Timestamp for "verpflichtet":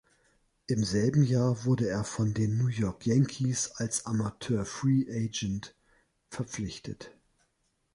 6.31-7.11